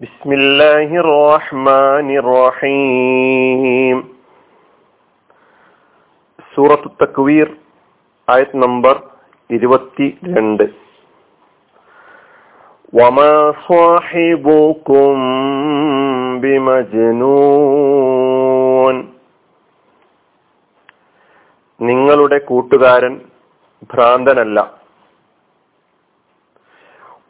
بسم 0.00 0.30
الله 0.32 0.88
الرحمن 1.04 2.08
الرحيم 2.22 3.96
സൂറത്ത് 6.52 6.90
തക്വീർ 7.02 7.48
ആയത് 8.28 8.54
നമ്പർ 8.64 8.94
ഇരുപത്തിരണ്ട് 9.50 10.64
وما 12.92 13.34
صاحبكم 13.68 15.16
بمجنون 17.62 18.96
നിങ്ങളുടെ 21.80 22.38
കൂട്ടുകാരൻ 22.48 23.14
ഭ്രാന്തനല്ല 23.90 24.58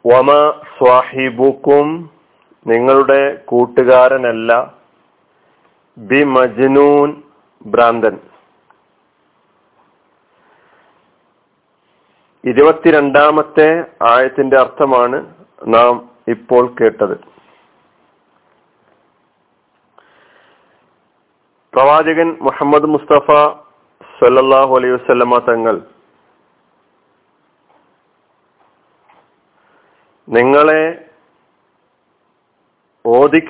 വമ 0.05 0.29
സ്വാഹിബുക്കും 0.75 1.87
നിങ്ങളുടെ 2.66 3.34
കൂട്ടുകാരനല്ല 3.44 4.74
ബി 5.98 6.24
മജ്നൂൻ 6.24 7.22
ഭ്രാന്തൻ. 7.66 8.18
ഇരുപത്തിരണ്ടാമത്തെ 12.44 13.84
ആയത്തിന്റെ 14.02 14.60
അർത്ഥമാണ് 14.60 15.34
നാം 15.66 16.10
ഇപ്പോൾ 16.28 16.74
കേട്ടത്. 16.80 17.16
പ്രവാചകൻ 21.74 22.38
മുഹമ്മദ് 22.40 22.84
മുസ്തഫ 22.84 23.26
സല്ലാഹു 24.20 24.76
അലൈഹി 24.76 24.92
വസല്ലമ 24.92 25.38
തങ്ങൾ 25.38 25.80
നിങ്ങളെ 30.28 31.05
ഓതി 33.06 33.40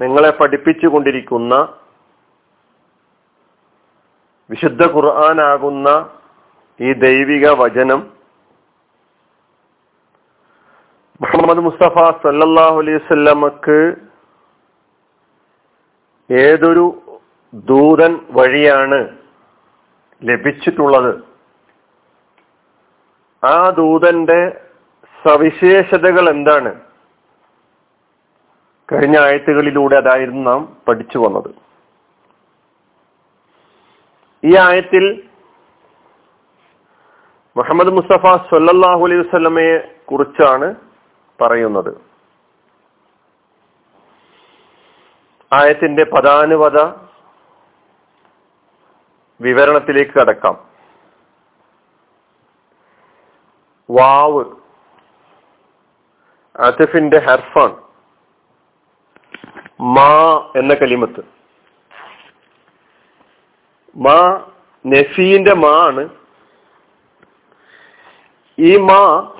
നിങ്ങളെ 0.00 0.30
പഠിപ്പിച്ചു 0.30 0.86
കൊണ്ടിരിക്കുന്ന 0.86 1.54
വിശുദ്ധ 4.50 4.82
ഖുർആനാകുന്ന 4.92 5.88
ഈ 6.80 6.92
ദൈവിക 6.92 7.48
വചനം 7.48 8.00
മുഹമ്മദ് 11.20 11.58
മുസ്തഫ 11.58 11.98
സല്ലാഹു 12.22 12.76
അലൈഹി 12.78 12.98
ഏതൊരു 16.30 16.86
ദൂതൻ 17.54 18.12
വഴിയാണ് 18.30 19.00
ലഭിച്ചിട്ടുള്ളത്? 20.22 21.12
ആ 23.42 23.70
ദൂതന്റെ 23.70 24.40
സവിശേഷതകൾ 25.24 26.30
എന്താണ്? 26.30 26.87
കഴിഞ്ഞ 28.92 29.18
ആയത്തുകളിലൂടെ 29.18 29.96
അതായിരുന്നു 29.96 30.50
നാം 30.50 30.76
പഠിച്ചു 30.88 31.18
വന്നത്. 31.18 31.54
ഈ 34.44 34.56
ആയത്തിൽ 34.56 35.28
മുഹമ്മദ് 37.56 37.92
മുസ്തഫ 37.92 38.26
സല്ലാഹു 38.36 39.06
അലൈഹി 39.06 39.20
വസ്ലമയെ 39.20 39.94
കുറിച്ചാണ് 40.04 40.74
പറയുന്നത്. 41.40 42.00
ആയത്തിന്റെ 45.52 46.04
പദാനുപത 46.04 47.08
വിവരണത്തിലേക്ക് 49.40 50.18
കടക്കാം. 50.18 50.68
വാവ് 53.90 54.44
അതിഫിന്റെ 56.56 57.20
ഹെർഫാൻ 57.20 57.87
മാ 59.80 60.50
എന്ന 60.56 60.74
കലിമത്ത്. 60.74 61.20
മാ 63.96 64.46
നഫീന്റെ 64.86 65.54
മാ 65.54 65.68
ആണ്. 65.68 66.08
ഈ 68.58 68.76
മാ 68.76 69.32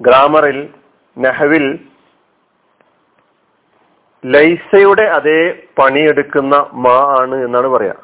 ഗ്രാമറിൽ 0.00 0.74
നെഹവിൽ 1.18 1.88
ലൈസയുടെ 4.24 5.02
അതേ 5.02 5.66
പണിയെടുക്കുന്ന 5.78 6.66
മാ 6.72 7.16
ആണ് 7.20 7.34
എന്നാണ് 7.34 7.66
പറയാ. 7.66 7.94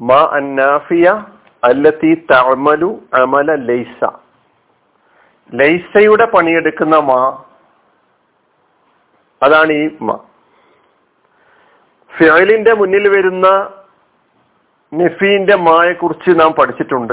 മാ 0.00 0.28
അന്നാഫിയ 0.32 1.26
അല്ലത്തി 1.64 2.26
തമലു 2.30 3.00
അമല 3.14 3.54
ലൈസ. 3.54 4.08
ലൈസയുടെ 5.54 6.24
പണിയെടുക്കുന്ന 6.24 6.96
മാ 6.96 7.44
അതാണ് 9.42 9.72
ഈ 9.72 9.98
മ. 10.02 10.16
ഫിയലിന്റെ 12.18 12.74
മുന്നിൽ 12.74 13.08
വരുന്ന 13.08 13.72
നെഫീന്റെ 14.94 15.56
മായെ 15.56 15.92
കുറിച്ച് 15.92 16.40
നാം 16.40 16.52
പഠിച്ചിട്ടുണ്ട്. 16.52 17.12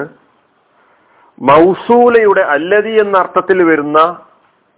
മൗസൂലയുടെ 1.41 2.41
അല്ലതി 2.41 2.89
എന്ന 2.89 3.18
അർത്ഥത്തിൽ 3.18 3.63
വരുന്ന 3.63 4.25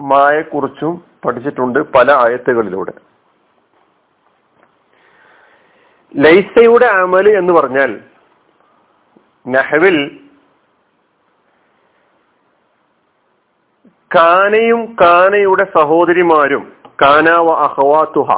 മായെക്കുറിച്ചും 0.02 1.04
പഠിച്ചിട്ടുണ്ട് 1.26 1.80
പല 1.80 2.12
ആയത്തുകളിലൂടെ. 2.12 2.94
ലൈസയുടെ 6.16 6.86
അമൽ 6.86 7.38
എന്ന് 7.38 7.54
പറഞ്ഞാൽ 7.54 8.02
നഹവിൽ 9.48 10.20
കാനയും 14.16 14.96
കാനയുടെ 15.02 15.64
സഹോദരിമാരും 15.64 16.81
കാനാവ 17.02 17.48
അഹവാത്തുഹ. 17.66 18.30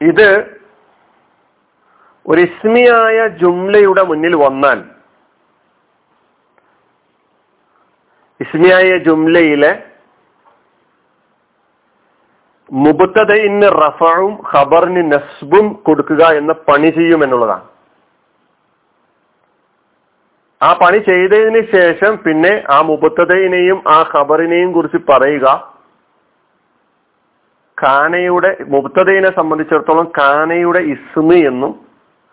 ഇത് 0.00 0.28
ഒരു 2.26 2.40
ഇസ്മിയായ 2.40 3.18
ജുംലയുടെ 3.40 4.02
മുന്നിൽ 4.02 4.34
വന്നാൽ 4.36 4.78
ഇസ്മിയായ 8.40 8.90
ജുംലയിലെ 8.98 9.72
മുബത്തതയിന് 12.70 13.68
റഫറും 13.82 14.34
ഖബറിന് 14.50 15.02
നസ്ബും 15.12 15.66
കൊടുക്കുക 15.82 16.22
എന്ന 16.36 16.52
പണി 16.68 16.90
ചെയ്യും 16.90 17.22
എന്നുള്ളതാണ് 17.24 17.66
ആ 20.62 20.68
പണി 20.80 20.98
ചെയ്തതിന് 20.98 21.60
ശേഷം 21.74 22.12
പിന്നെ 22.24 22.52
ആ 22.70 22.78
മുബത്തതയിനെയും 22.88 23.78
ആ 23.88 23.98
ഖബറിനെയും 24.12 24.72
കുറിച്ച് 24.72 24.98
പറയുക. 25.10 25.46
കാനയുടെ 27.78 28.50
മുബത്തതയിനെ 28.72 29.30
സംബന്ധിച്ചിടത്തോളം 29.38 30.06
കാനയുടെ 30.18 30.80
ഇസ്മി 30.94 31.40
എന്നും 31.50 31.72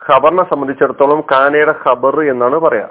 ഖബറിനെ 0.01 0.43
സംബന്ധിച്ചിടത്തോളം 0.51 1.21
കാനയുടെ 1.31 1.75
ഖബർ 1.83 2.15
എന്നാണ് 2.31 2.57
പറയാ. 2.65 2.87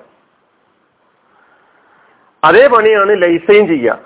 അതേ 2.42 2.64
പണിയാണ് 2.74 3.12
ലൈസയും 3.22 3.66
ചെയ്യുക 3.68 3.98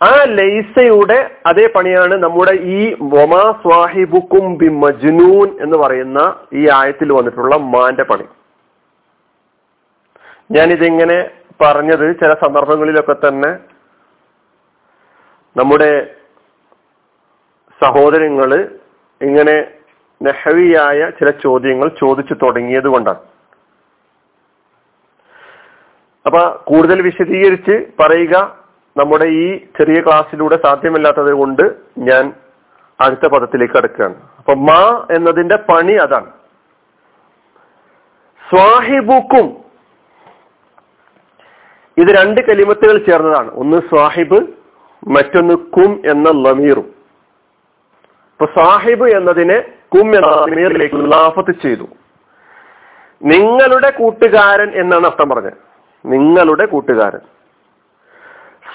ആ 0.00 0.12
ലൈസയുടെ 0.38 1.18
അതേ 1.46 1.66
പണിയാണ് 1.74 2.14
നമ്മുടെ 2.22 2.52
ഈ 2.76 2.80
മൊമാ 3.14 3.44
സ്വാഹിബുക്കും 3.62 4.46
ബി 4.58 4.68
മജ്നൂൻ 4.84 5.48
എന്ന് 5.64 5.76
പറയുന്ന 5.78 6.20
ഈ 6.52 6.62
ആയത്തിൽ 6.78 7.08
വന്നിട്ടുള്ള 7.12 7.56
മാന്റെ 7.74 8.02
പണി. 8.02 8.26
ഞാനിതിങ്ങനെ 10.50 11.30
പറഞ്ഞത് 11.62 12.16
ചില 12.20 12.34
സന്ദർഭങ്ങളിലൊക്കെ 12.34 13.12
തന്നെ 13.12 13.50
നമ്മുടെ 15.56 16.16
സഹോദരങ്ങൾ 17.80 18.78
ഇങ്ങനെ 19.22 19.72
നെഹവിയായ 20.22 21.10
ചില 21.10 21.30
ചോദ്യങ്ങൾ 21.30 21.88
ചോദിച്ചു 21.88 22.34
തുടങ്ങിയത് 22.34 22.88
കൊണ്ടാണ്. 22.88 23.18
അപ്പൊ 26.26 26.50
കൂടുതൽ 26.64 27.02
വിശദീകരിച്ച് 27.02 27.92
പറയുക 28.02 28.60
നമ്മുടെ 28.96 29.24
ഈ 29.24 29.58
ചെറിയ 29.58 30.00
ക്ലാസ്സിലൂടെ 30.00 30.56
സാധ്യമല്ലാത്തത് 30.66 31.32
കൊണ്ട് 31.32 31.62
ഞാൻ 31.98 32.32
അടുത്ത 33.00 33.26
പദത്തിലേക്ക് 33.26 33.76
അടുക്കുകയാണ് 33.76 34.14
അപ്പൊ 34.38 34.54
മാ 34.54 35.06
എന്നതിന്റെ 35.16 35.56
പണി 35.56 35.92
അതാണ്. 35.92 36.30
സ്വാഹിബുക്കും 38.50 39.59
ഇത് 42.00 42.08
രണ്ട് 42.08 42.40
കലിമത്തുകൾ 42.40 42.98
ചേർന്നതാണ്. 42.98 43.50
ഒന്ന് 43.50 43.96
സാഹിബ് 43.96 44.46
മറ്റൊന്ന് 45.06 45.54
കും 45.54 46.02
എന്ന 46.10 46.48
ലമീറും. 46.48 46.94
ഇപ്പൊ 48.32 48.62
സാഹിബ് 48.62 49.08
എന്നതിനെ 49.08 49.60
കും 49.94 50.06
എന്ന 50.16 50.44
ലമീറിലേക്ക് 50.44 51.12
ലാഫത്ത് 51.12 51.54
ചെയ്തു. 51.62 51.88
നിങ്ങളുടെ 53.22 53.90
കൂട്ടുകാരൻ 53.90 54.70
എന്നാണ് 54.74 55.06
അർത്ഥം 55.06 55.28
പറഞ്ഞത്. 55.28 55.52
നിങ്ങളുടെ 56.06 56.66
കൂട്ടുകാരൻ. 56.66 57.20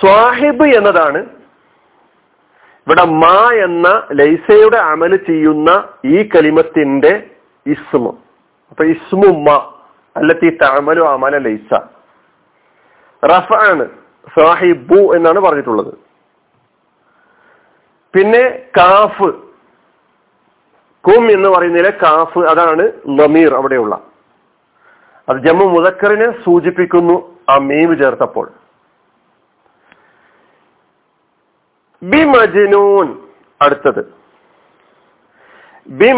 സ്വാഹിബ് 0.02 0.64
എന്നതാണ് 0.64 1.18
ഇവിടെ 2.88 3.06
മാ 3.06 3.50
എന്ന 3.64 4.08
ലൈസയുടെ 4.12 4.78
അമൽ 4.78 5.16
ചെയ്യുന്ന 5.16 5.88
ഈ 6.06 6.24
കലിമത്തിന്റെ 6.24 7.30
ഇസ്മു. 7.66 8.18
അപ്പൊ 8.70 8.84
ഇസ്മു 8.84 9.40
മാ 9.40 9.72
അല്ലത്തി 10.18 10.50
തഅമലു 10.50 11.04
അമല 11.04 11.38
ലൈസ. 11.38 11.80
റഫ 13.26 13.54
ആണ് 13.70 13.90
സാഹിബു 14.40 15.16
എന്നാണ് 15.16 15.40
പറഞ്ഞിട്ടുള്ളത്. 15.40 15.94
പിന്നെ 18.14 18.70
കാഫ് 18.78 19.30
കും 21.08 21.32
എന്ന് 21.32 21.50
പറയുന്നതിലെ 21.50 21.90
കാഫ് 22.04 22.40
അതാണ് 22.40 22.92
നമീർ 23.08 23.54
അവിടെയുള്ള. 23.54 23.96
അത് 25.30 25.38
ജമ്മു 25.38 25.66
മുതക്കറിനെ 25.66 26.44
സൂചിപ്പിക്കുന്നു 26.44 27.40
ആ 27.50 27.58
മീവ് 27.58 28.04
ചേർത്തപ്പോൾ. 28.04 28.52
ബി 32.04 32.24
മജ്നൂൻ 32.24 33.08
അടുത്തത്. 33.62 34.14
ബി 35.88 36.12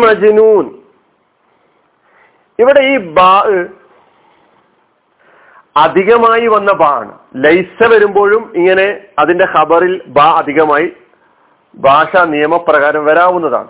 ഇവിടെ 2.59 2.79
ഈ 2.79 2.97
ബാ 2.97 3.41
അധികമായി 5.77 6.47
വന്ന 6.47 6.73
ബാ 6.73 6.89
ആണ്. 6.89 7.19
ലൈസ 7.35 7.87
വരുമ്പോഴും 7.87 8.51
ഇങ്ങനെ 8.55 9.05
അതിന്റെ 9.19 9.47
ഖബറിൽ 9.57 10.01
ബാ 10.07 10.37
അധികമായി 10.37 10.91
ഭാഷാ 11.75 12.23
നിയമപ്രകാരം 12.23 13.05
വരാവുന്നതാണ്. 13.05 13.67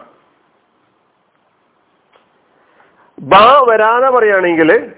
ബാ 3.19 3.65
വരാതെ 3.68 4.09
പറയുകയാണെങ്കിൽ 4.09 4.92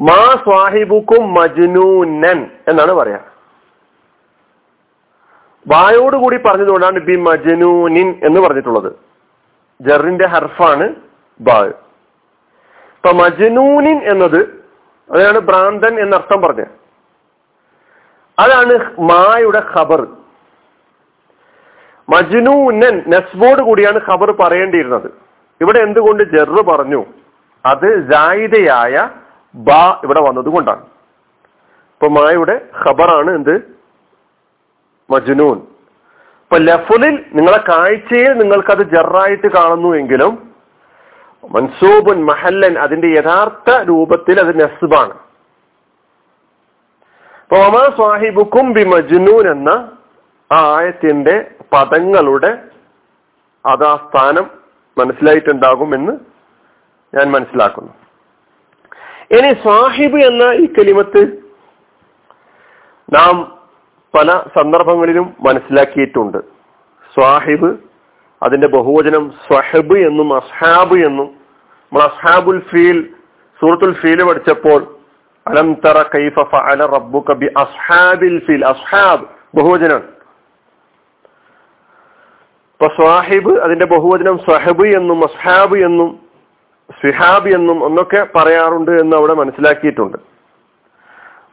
മാ 0.00 0.36
സ്വാഹിബുക്കും 0.44 1.34
മജ്നൂനൻ 1.34 2.50
എന്നാണ് 2.68 2.92
പറയാ. 2.92 3.18
ബായോടുകൂടി 5.66 6.36
പറഞ്ഞതുകൊണ്ടാണ് 6.36 7.00
ബി 7.00 7.16
മജ്നൂനിൻ 7.16 8.20
എന്ന് 8.24 8.40
പറഞ്ഞിട്ടുള്ളത്. 8.40 8.92
ജറിന്റെ 9.80 10.26
ഹർഫാണ് 10.26 10.94
ബാ. 11.40 11.64
ഇപ്പൊ 11.66 13.12
മജ്നൂനിൻ 13.12 14.10
എന്നത് 14.12 14.61
അതാണ് 15.12 15.38
ഭ്രാന്തൻ 15.38 16.00
എന്നർത്ഥം 16.00 16.42
പറഞ്ഞത്. 16.42 16.66
അതാണ് 18.38 19.00
മായുടെ 19.00 19.62
ഖബർ. 19.74 20.06
മജ്നൂനൻ 22.08 23.02
നസ്ബോട് 23.08 23.62
കൂടിയാണ് 23.62 24.00
ഖബർ 24.12 24.30
പറയേണ്ടിയിരുന്നത്. 24.30 25.10
ഇവിടെ 25.60 25.78
എന്തുകൊണ്ട് 25.78 26.22
ജെറ് 26.22 26.64
പറഞ്ഞു? 26.66 27.04
അത് 27.66 28.10
ജായിദയായ 28.10 29.08
ബ 29.54 29.70
ഇവിടെ 30.04 30.20
വന്നത് 30.20 30.48
കൊണ്ടാണ് 30.48 30.82
ഇപ്പൊ 31.92 32.08
മായുടെ 32.08 32.68
ഖബറാണ് 32.86 33.30
എന്ത്? 33.30 33.62
മജ്നൂൻ. 35.10 35.58
ഇപ്പൊ 36.42 36.58
ലഫുലിൽ 36.58 37.24
നിങ്ങളെ 37.34 37.64
കാഴ്ചയിൽ 37.68 38.32
നിങ്ങൾക്കത് 38.32 38.82
ജെറായിട്ട് 38.82 39.48
കാണുന്നു 39.48 39.96
എങ്കിലും 39.96 40.51
മൻസൂബുൻ 41.50 42.24
മഹല്ലൻ 42.24 42.78
അതിന്റെ 42.78 43.08
യഥാർത്ഥ 43.08 43.82
രൂപത്തിൽ 43.82 44.40
അത് 44.40 44.60
നസ്ബാണ്. 44.60 45.18
സാഹിബുക്കും 47.98 48.72
ബി 48.72 48.84
മജ്നൂൻ 48.84 49.50
എന്ന 49.50 49.92
ആ 50.52 50.76
ആയത്തിന്റെ 50.76 51.50
പദങ്ങളുടെ 51.72 52.58
അതാ 53.66 53.96
സ്ഥാനം 53.96 54.50
മനസ്സിലായിട്ടുണ്ടാകും 54.98 55.94
എന്ന് 55.94 56.12
ഞാൻ 57.16 57.32
മനസ്സിലാക്കുന്നു. 57.32 57.92
ഇനി 59.30 59.52
സാഹിബ് 59.52 60.18
എന്ന 60.18 60.42
ഈ 60.42 60.66
കലിമത്ത് 60.66 61.22
നാം 63.14 63.58
പല 64.14 64.28
സന്ദർഭങ്ങളിലും 64.56 65.34
മനസ്സിലാക്കിയിട്ടുണ്ട്. 65.40 66.38
സ്വാഹിബ് 67.14 67.91
അതിന്റെ 68.42 68.68
ബഹുവചനം 68.68 69.30
സ്വഹബ് 69.30 69.98
എന്നും 69.98 70.34
അസ്ഹാബ് 70.36 70.94
എന്നും. 70.94 71.28
നമ്മൾ 71.92 72.02
അസ്ഹാബുൽ 72.04 72.60
ഫീൽ 72.70 72.98
സൂറത്തുൽ 73.60 73.94
ഫീൽ 74.00 74.22
പഠിച്ചപ്പോൾ 74.24 74.80
അലം 75.46 75.74
തറ 75.74 76.02
കൈഫ 76.02 76.34
ഫഅല 76.40 76.86
റബ്ബുക 76.86 77.32
ബി 77.32 77.46
അസ്ഹാബിൽ 77.46 78.38
ഫീൽ. 78.46 78.64
അസ്ഹാബ് 78.64 79.24
ബഹുവചനാണ്. 79.54 80.06
ഇപ്പൊ 82.72 82.86
സ്വാഹിബ് 82.88 83.52
അതിന്റെ 83.58 83.86
ബഹുവചനം 83.86 84.38
സ്വഹബ് 84.38 84.86
എന്നും 84.86 85.18
അസ്ഹാബ് 85.24 85.76
എന്നും 85.78 86.10
സിഹാബ് 87.02 87.48
എന്നും 87.48 87.84
ഒന്നൊക്കെ 87.84 88.26
പറയാറുണ്ട് 88.36 88.90
എന്ന് 88.90 89.16
അവിടെ 89.16 89.34
മനസ്സിലാക്കിയിട്ടുണ്ട്. 89.34 90.18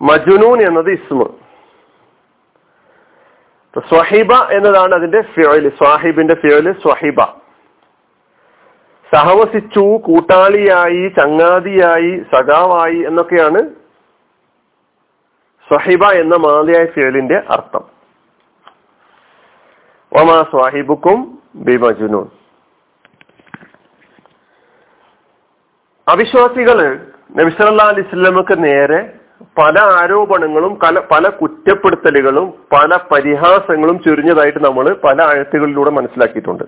മജുനൂൻ 0.02 0.68
എന്നത് 0.68 0.90
ഇസ്മ. 0.92 1.22
സ്വഹിബ 3.78 4.34
എന്നതാണ് 4.34 4.96
അതിന്റെ 4.96 5.22
ഫിയോൽ 5.22 5.70
സ്വാഹിബിന്റെ 5.70 6.36
ഫിയോൽ 6.36 6.82
സ്വഹീബ. 6.82 7.22
സഹവസിച്ചു 9.16 9.80
കൂട്ടാളിയായി 9.80 11.08
ചങ്ങാതിയായി 11.08 12.24
സഖാവായി 12.34 12.96
എന്നൊക്കെയാണ് 12.96 13.60
സ്വഹിബ 15.70 16.06
എന്ന 16.06 16.36
മാതിയായ 16.36 16.86
ഫിയലിന്റെ 16.86 17.36
അർത്ഥം. 17.36 18.00
ഒമാ 20.22 20.44
സ്വാഹിബുക്കും 20.52 21.42
ബിമജുനൂൻ. 21.56 22.28
അവിശ്വാസികൾ 26.10 27.08
നബിസല്ലാ 27.32 27.86
അലിസ്ലമക്ക് 27.86 28.64
നേരെ 28.64 29.19
പല 29.58 29.80
ആരോപണങ്ങളും 30.00 30.74
പല 30.84 31.00
പല 31.12 31.30
കുറ്റപ്പെടുത്തലുകളും 31.30 32.48
പല 32.74 33.00
പരിഹാസങ്ങളും 33.12 33.98
ചുരിഞ്ഞതായിട്ട് 34.04 34.60
നമ്മൾ 34.66 34.86
പല 35.04 35.18
ആഴത്തുകളിലൂടെ 35.22 35.90
മനസ്സിലാക്കിയിട്ടുണ്ട്. 35.90 36.64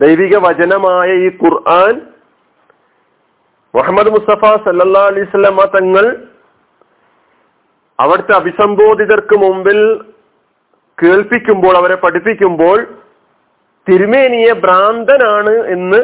ദൈവിക 0.00 0.36
വചനമായ 0.46 1.08
ഈ 1.26 1.28
ഖുർആൻ 1.42 1.94
മുഹമ്മദ് 3.74 4.10
മുസ്തഫ 4.10 4.44
സല്ലാ 4.66 5.02
അലൈവല്ലമ 5.12 5.64
തങ്ങൾ 5.76 6.04
അവിടുത്തെ 7.98 8.34
അഭിസംബോധിതർക്ക് 8.36 9.36
മുമ്പിൽ 9.36 9.80
കേൾപ്പിക്കുമ്പോൾ 10.98 11.74
അവരെ 11.80 11.94
പഠിപ്പിക്കുമ്പോൾ 11.94 12.78
തിരുമേനിയെ 13.86 14.52
ഭ്രാന്തനാണ് 14.64 15.54
എന്ന് 15.74 16.00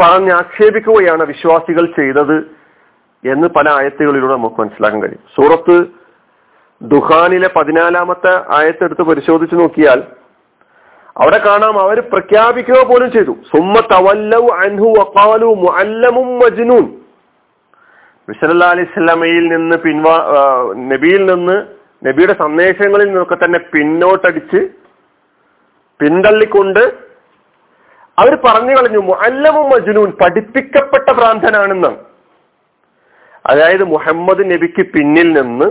പറഞ്ഞ് 0.00 0.32
ആക്ഷേപിക്കുകയാണ് 0.32 1.22
വിശ്വാസികൾ 1.32 1.84
ചെയ്തത്. 1.98 2.36
എന്ന് 3.32 3.46
പല 3.56 3.66
ആയത്തുകളിലൂടെ 3.78 4.34
നമുക്ക് 4.36 4.58
മനസ്സിലാക്കാൻ 4.60 5.00
കഴിയും. 5.02 5.22
സൂറത്ത് 5.36 5.76
ദുഹാനിലെ 6.80 7.48
പതിനാലാമത്തെ 7.56 8.32
ആയത്തെടുത്ത് 8.56 9.04
പരിശോധിച്ചു 9.10 9.56
നോക്കിയാൽ 9.56 10.00
അവിടെ 11.16 11.38
കാണാം 11.46 11.76
അവർ 11.84 11.98
പ്രഖ്യാപിക്കുക 12.12 12.80
പോലും 12.90 13.08
ചെയ്തു. 13.12 13.34
സുമ്മ 13.52 13.74
തവല്ലു 13.92 14.42
അൻഹു 14.64 14.88
മജ്നൂൻ. 16.42 16.86
വിസലല്ലാ 18.28 18.68
അലൈഹിസ്സലാമയിൽ 18.74 19.44
നിന്ന് 19.54 19.76
പിൻവാ 19.84 20.16
നബിയിൽ 20.92 21.22
നിന്ന് 21.32 21.56
നബിയുടെ 22.06 22.34
സന്ദേശങ്ങളിൽ 22.40 23.06
നിന്നൊക്കെ 23.08 23.36
തന്നെ 23.44 23.60
പിന്നോട്ടടിച്ച് 23.72 24.60
പിന്തള്ളിക്കൊണ്ട് 26.00 26.82
അവർ 28.18 28.32
പറഞ്ഞു 28.44 28.74
കളഞ്ഞു 28.76 29.00
മുഅല്ലമും 29.10 29.66
മജ്നൂൻ 29.72 30.10
പഠിപ്പിക്കപ്പെട്ട 30.20 31.08
ഭ്രാന്തനാണെന്നാണ്. 31.18 31.98
അതായത് 33.44 33.84
മുഹമ്മദ് 33.84 34.44
നബിക്ക് 34.52 34.82
പിന്നിൽ 34.82 35.28
നിന്ന് 35.40 35.68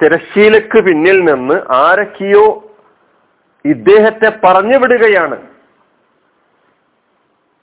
തിരശ്ശീലക്ക് 0.00 0.78
പിന്നിൽ 0.84 1.24
നിന്ന് 1.24 1.56
ആരൊക്കെയോ 1.70 2.44
ഇദ്ദേഹത്തെ 3.64 4.28
പറഞ്ഞു 4.44 4.76
വിടുകയാണ്. 4.76 5.38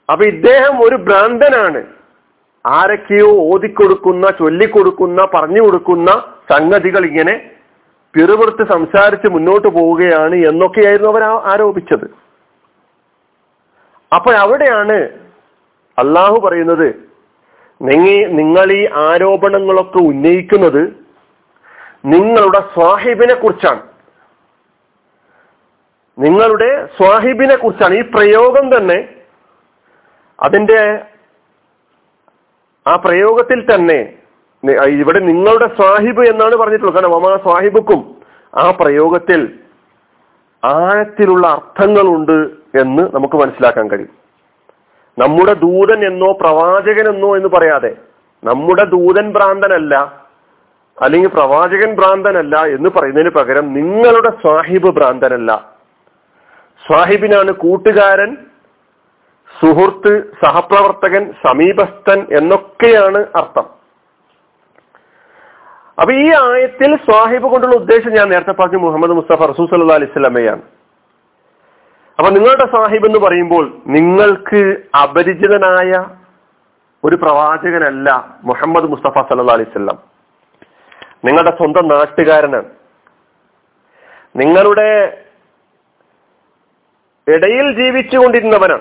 അപ്പൊ 0.08 0.24
ഇദ്ദേഹം 0.24 0.82
ഒരു 0.82 0.96
ഭ്രാന്തനാണ്. 0.96 1.80
ആരൊക്കെയോ 2.66 3.30
ഓതിക്കൊടുക്കുന്ന 3.52 4.30
ചൊല്ലിക്കൊടുക്കുന്ന 4.30 5.28
പറഞ്ഞു 5.34 5.60
കൊടുക്കുന്ന 5.60 6.10
സംഗതികൾ 6.52 7.04
ഇങ്ങനെ 7.06 7.34
പിറുപിറുത്ത് 8.14 8.64
സംസാരിച്ച് 8.72 9.28
മുന്നോട്ട് 9.32 9.68
പോവുകയാണ് 9.68 10.36
എന്നൊക്കെയായിരുന്നു 10.50 11.10
അവർ 11.10 11.22
ആരോപിച്ചത്. 11.22 12.06
അപ്പോൾ 14.14 14.34
അവിടെയാണ് 14.36 14.96
അള്ളാഹു 15.98 16.36
പറയുന്നത് 16.46 17.07
നിങ്ങൾ 17.82 18.26
നിങ്ങൾ 18.26 18.72
ഈ 18.72 18.88
ആരോപണങ്ങളൊക്കെ 18.92 19.98
ഉന്നയിക്കുന്നത് 19.98 20.82
നിങ്ങളുടെ 22.04 22.60
സ്വാഹിബിനെ 22.74 23.34
കുറിച്ചാണ്. 23.34 23.82
നിങ്ങളുടെ 26.18 26.86
സ്വാഹിബിനെ 26.86 27.56
കുറിച്ചാണ്. 27.56 27.94
ഈ 27.94 28.02
പ്രയോഗം 28.02 28.76
തന്നെ 28.76 29.08
അതിന്റെ 30.40 31.04
ആ 32.86 32.96
പ്രയോഗത്തിൽ 32.96 33.74
തന്നെ 33.74 34.14
ഇവിടെ 34.86 35.18
നിങ്ങളുടെ 35.18 35.68
സ്വാഹിബ് 35.76 36.28
എന്നാണ് 36.28 36.56
പറഞ്ഞിട്ടുള്ളത്. 36.56 36.94
കാരണം 36.94 37.22
മമാ 37.22 37.36
സ്വാഹിബുക്കും 37.36 38.16
ആ 38.54 38.70
പ്രയോഗത്തിൽ 38.70 39.58
ആഴത്തിലുള്ള 40.64 41.46
അർത്ഥങ്ങളുണ്ട് 41.46 42.38
എന്ന് 42.80 43.02
നമുക്ക് 43.14 43.34
മനസ്സിലാക്കാൻ 43.34 43.90
കഴിയും. 43.90 44.27
നമ്മുടെ 45.18 45.54
ദൂതൻ 45.54 46.00
എന്നോ 46.06 46.32
പ്രവാചകൻ 46.32 47.06
എന്നോ 47.14 47.36
എന്ന് 47.36 47.48
പറയാതെ 47.48 47.92
നമ്മുടെ 48.42 48.84
ദൂതൻ 48.84 49.32
ഭ്രാന്തനല്ല 49.32 49.94
അല്ലെങ്കിൽ 50.98 51.30
പ്രവാചകൻ 51.30 51.90
ഭ്രാന്തനല്ല 51.94 52.56
എന്ന് 52.66 52.90
പറയുന്നതിന് 52.90 53.30
പകരം 53.30 53.66
നിങ്ങളുടെ 53.74 54.30
സാഹിബ് 54.44 54.90
ഭ്രാന്തനല്ല. 54.96 55.50
സാഹിബിനാണ് 56.82 57.52
കൂട്ടുകാരൻ 57.52 58.30
സുഹൃത്ത് 59.50 60.12
സഹപ്രവർത്തകൻ 60.44 61.22
സമീപസ്ഥൻ 61.46 62.18
എന്നൊക്കെയാണ് 62.38 63.20
അർത്ഥം. 63.40 63.66
അപ്പൊ 66.00 66.12
ഈ 66.14 66.26
ആയത്തിൽ 66.42 66.90
സ്വാഹിബ് 66.96 67.46
കൊണ്ടുള്ള 67.50 67.76
ഉദ്ദേശം 67.76 68.12
ഞാൻ 68.12 68.26
നേരത്തെ 68.28 68.52
പറഞ്ഞു 68.52 68.78
മുഹമ്മദ് 68.78 69.16
മുസ്തഫ 69.20 69.46
റസൂസ് 69.52 69.74
അല്ലാ 69.74 69.94
അലിസ്ലമയാണ് 69.94 70.62
അപ്പൊ 72.18 72.30
നിങ്ങളുടെ 72.30 72.76
സാഹിബ് 72.76 73.06
എന്ന് 73.06 73.18
പറയുമ്പോൾ 73.18 73.82
നിങ്ങൾക്ക് 73.86 74.76
അപരിചിതനായ 75.02 76.16
ഒരു 77.04 77.16
പ്രവാചകനല്ല 77.16 78.36
മുഹമ്മദ് 78.44 78.84
മുസ്തഫ 78.84 79.18
സല്ലാ 79.18 79.54
അലിസ്ല്ലാം 79.54 80.02
നിങ്ങളുടെ 81.24 81.50
സ്വന്തം 81.50 81.88
നാട്ടുകാരനാണ് 81.88 82.64
നിങ്ങളുടെ 84.36 85.22
ഇടയിൽ 87.28 87.78
ജീവിച്ചുകൊണ്ടിരുന്നവനാണ് 87.78 88.80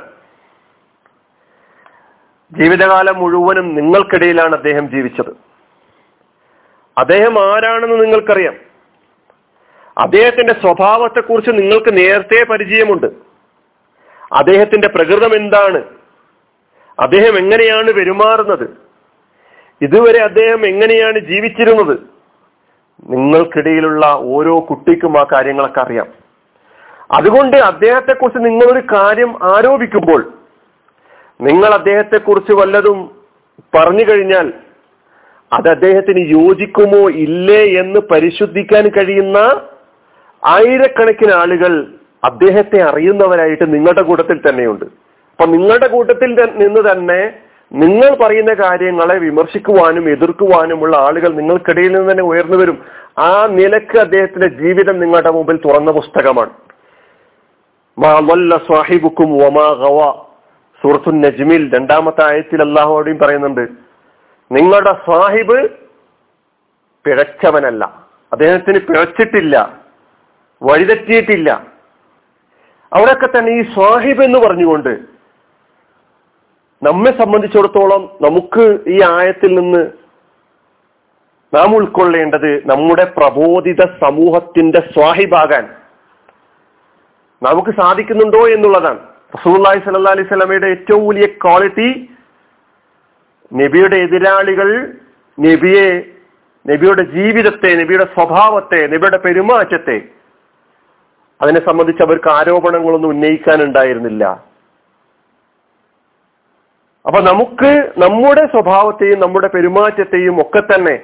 ജീവിതകാലം 2.52 3.18
മുഴുവനും 3.18 3.76
നിങ്ങൾക്കിടയിലാണ് 3.76 4.56
അദ്ദേഹം 4.56 4.90
ജീവിച്ചത്. 4.90 5.30
അദ്ദേഹം 6.98 7.40
ആരാണെന്ന് 7.40 8.04
നിങ്ങൾക്കറിയാം. 8.04 8.56
അദ്ദേഹത്തിന്റെ 9.98 10.54
സ്വഭാവത്തെക്കുറിച്ച് 10.54 11.52
നിങ്ങൾക്ക് 11.52 11.98
നേരത്തെ 11.98 12.44
പരിചയമുണ്ട്. 12.44 13.27
അദ്ദേഹത്തിന്റെ 14.32 14.88
പ്രകൃതം 14.88 15.36
എന്താണ്? 15.36 15.84
അദ്ദേഹം 17.00 17.38
എങ്ങനെയാണ് 17.38 17.92
പെരുമാറുന്നത്? 17.94 18.70
ഇതുവരെ 19.82 20.24
അദ്ദേഹം 20.24 20.66
എങ്ങനെയാണ് 20.66 21.20
ജീവിച്ചിരുന്നത്? 21.20 22.00
നിങ്ങൾക്കിടയിലുള്ള 23.10 24.06
ഓരോ 24.06 24.68
കുട്ടിക്കും 24.70 25.20
ആ 25.20 25.26
കാര്യങ്ങളൊക്കെ 25.34 25.80
അറിയാം. 25.80 26.08
അതുകൊണ്ട് 27.12 27.58
അദ്ദേഹത്തെക്കുറിച്ച് 27.58 28.46
നിങ്ങളൊരു 28.46 28.88
കാര്യം 28.96 29.40
ആരോപിക്കുമ്പോൾ 29.44 30.34
നിങ്ങൾ 31.42 31.74
അദ്ദേഹത്തെക്കുറിച്ച് 31.74 32.54
വല്ലതും 32.54 33.12
പറഞ്ഞു 33.76 34.04
കഴിഞ്ഞാൽ 34.12 34.54
അത് 35.54 35.70
അദ്ദേഹത്തിന് 35.70 36.30
യോജിക്കുമോ 36.30 37.10
ഇല്ലേ 37.10 37.80
എന്ന് 37.80 38.00
പരിശുദ്ധിക്കാൻ 38.00 38.88
കഴിയുന്ന 38.88 39.38
ആയിരക്കണക്കിന് 40.46 41.34
ആളുകൾ 41.34 41.88
അദ്ദേഹത്തെ 42.24 42.82
അറിയുന്നവരായിട്ട് 42.82 43.74
നിങ്ങളുടെ 43.74 44.02
കൂട്ടത്തിൽ 44.02 44.50
തന്നെയുണ്ട്. 44.50 44.86
അപ്പൊ 44.86 45.46
നിങ്ങളുടെ 45.46 45.88
കൂട്ടത്തിൽ 45.88 46.52
നിന്ന് 46.56 46.92
തന്നെ 46.92 47.34
നിങ്ങൾ 47.74 48.16
പറയുന്ന 48.16 48.54
കാര്യങ്ങളെ 48.54 49.18
വിമർശിക്കുവാനും 49.18 50.10
എതിർക്കുവാനുമുള്ള 50.10 50.98
ആളുകൾ 50.98 51.28
നിങ്ങൾക്കിടയിൽ 51.28 51.96
നിന്ന് 51.96 52.12
തന്നെ 52.12 52.24
ഉയർന്നു 52.24 52.58
വരും. 52.58 52.86
ആ 53.18 53.48
നിലയ്ക്ക് 53.52 54.00
അദ്ദേഹത്തിന്റെ 54.00 54.48
ജീവിതം 54.48 55.00
നിങ്ങളുടെ 55.00 55.32
മുമ്പിൽ 55.32 55.58
തുറന്ന 55.58 55.92
പുസ്തകമാണ്. 55.92 56.50
സൂറത്തു 60.84 61.10
നജ്മിൽ 61.10 61.78
രണ്ടാമത്തെ 61.78 62.34
ആയത്തിൽ 62.34 62.62
അള്ളാഹുവോടെയും 62.62 63.18
പറയുന്നുണ്ട്. 63.18 63.68
നിങ്ങളുടെ 64.52 64.94
സാഹിബ് 64.94 65.70
പിഴച്ചവനല്ല. 67.06 67.86
അദ്ദേഹത്തിന് 68.34 68.80
പിഴച്ചിട്ടില്ല. 68.80 69.78
വഴിതെറ്റിയിട്ടില്ല. 70.64 71.77
അവിടെയൊക്കെ 72.92 73.28
തന്നെ 73.28 73.52
ഈ 73.60 73.64
സാഹിബ് 73.76 74.24
എന്ന് 74.24 74.40
പറഞ്ഞുകൊണ്ട് 74.40 74.94
നമ്മെ 76.82 77.12
സംബന്ധിച്ചിടത്തോളം 77.22 78.02
നമുക്ക് 78.22 78.66
ഈ 78.88 78.98
ആയത്തിൽ 79.14 79.52
നിന്ന് 79.60 79.84
നാം 81.54 81.72
ഉൾക്കൊള്ളേണ്ടത് 81.76 82.52
നമ്മുടെ 82.72 83.06
പ്രബോധിത 83.18 83.82
സമൂഹത്തിന്റെ 84.04 84.82
സ്വാഹിബാകാൻ 84.94 85.66
നമുക്ക് 87.42 87.72
സാധിക്കുന്നുണ്ടോ 87.72 88.42
എന്നുള്ളതാണ്. 88.48 89.00
റസൂല്ലായി 89.36 89.80
സല്ലാ 89.80 90.12
അലൈഹി 90.12 90.28
സ്വലമയുടെ 90.28 90.68
ഏറ്റവും 90.68 91.04
വലിയ 91.08 91.28
ക്വാളിറ്റി 91.44 91.90
നബിയുടെ 93.52 93.98
എതിരാളികൾ 93.98 94.70
നബിയെ 95.38 95.88
നബിയുടെ 96.66 97.04
ജീവിതത്തെ 97.16 97.72
നബിയുടെ 97.82 98.08
സ്വഭാവത്തെ 98.16 98.80
നബിയുടെ 98.94 99.20
പെരുമാറ്റത്തെ 99.26 99.98
അതിനെ 101.42 101.60
സംബന്ധിച്ച് 101.66 102.04
അവർക്ക് 102.04 102.30
ആരോപണങ്ങളൊന്നും 102.30 103.10
ഉന്നയിക്കാനുണ്ടായിരുന്നില്ല. 103.10 104.24
അപ്പൊ 107.06 107.20
നമുക്ക് 107.22 107.72
നമ്മുടെ 107.98 108.44
സ്വഭാവത്തെയും 108.46 109.20
നമ്മുടെ 109.20 109.48
പെരുമാറ്റത്തെയും 109.48 110.42
ഒക്കെ 110.42 110.62
തന്നെ 110.62 110.96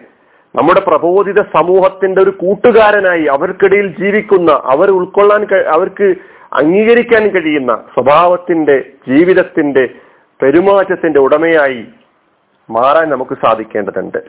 നമ്മുടെ 0.55 0.81
പ്രബോധിത 0.81 1.41
സമൂഹത്തിന്റെ 1.57 2.21
ഒരു 2.21 2.29
കൂട്ടുകാരനായി 2.29 3.25
അവർക്കിടയിൽ 3.25 3.87
ജീവിക്കുന്ന 4.01 4.51
അവർ 4.51 4.91
ഉൾക്കൊള്ളാൻ 4.91 5.43
അവർക്ക് 5.75 6.07
അംഗീകരിക്കാൻ 6.61 7.23
കഴിയുന്ന 7.27 7.73
സ്വഭാവത്തിന്റെ 7.93 8.75
ജീവിതത്തിന്റെ 9.07 9.85
പെരുമാറ്റത്തിന്റെ 10.39 11.19
ഉടമയായി 11.19 11.83
മാറാൻ 12.69 13.09
നമുക്ക് 13.09 13.35
സാധിക്കേണ്ടതുണ്ട്. 13.45 14.19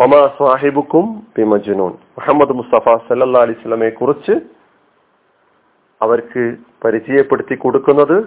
ഒമാ 0.00 0.34
സാഹിബുക്കും 0.38 1.26
പിമജുനൂൻ 1.36 1.90
മുഹമ്മദ് 1.90 2.52
മുസ്തഫ 2.52 2.96
സല്ലാ 3.08 3.40
അലിസ്ലമെ 3.40 3.88
കുറിച്ച് 3.88 4.32
അവർക്ക് 6.02 6.56
പരിചയപ്പെടുത്തി 6.84 7.54
കൊടുക്കുന്നത് 7.54 8.24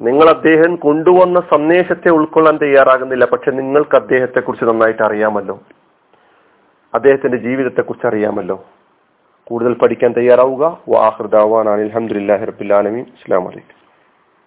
നിങ്ങൾ 0.00 0.28
അദ്ദേഹം 0.28 0.76
കൊണ്ടുവന്ന 0.76 1.40
സന്ദേശത്തെ 1.40 2.10
ഉൾക്കൊള്ളാൻ 2.10 2.56
തയ്യാറാകുന്നില്ല 2.56 3.24
പക്ഷെ 3.24 3.50
നിങ്ങൾക്ക് 3.50 3.96
അദ്ദേഹത്തെ 3.96 4.40
കുറിച്ച് 4.40 4.64
നന്നായിട്ട് 4.64 5.02
അറിയാമല്ലോ. 5.02 5.60
അദ്ദേഹത്തിന്റെ 6.94 7.38
ജീവിതത്തെ 7.38 7.80
കുറിച്ച് 7.80 8.06
അറിയാമല്ലോ. 8.06 8.64
കൂടുതൽ 9.44 9.74
പഠിക്കാൻ 9.74 10.12
തയ്യാറാവുക. 10.12 10.80
വാഹൃദാവാൻ 10.88 11.68
അലഹമുല്ലാ 11.68 12.36
റബുലാലമീൻ 12.36 13.04
അസ്സാം 13.04 13.44
വലൈക്കും 13.44 13.79